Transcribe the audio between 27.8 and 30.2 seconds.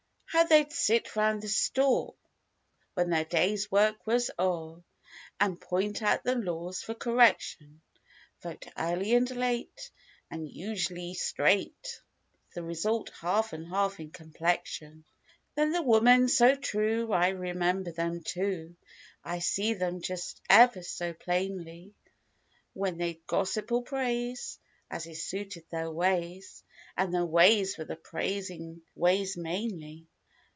the praising ways mainly.